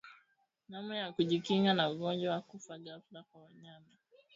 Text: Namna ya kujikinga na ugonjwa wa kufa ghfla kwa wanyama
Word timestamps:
Namna 0.69 0.95
ya 0.97 1.11
kujikinga 1.11 1.73
na 1.73 1.89
ugonjwa 1.89 2.31
wa 2.33 2.41
kufa 2.41 2.77
ghfla 2.77 3.23
kwa 3.23 3.41
wanyama 3.41 3.91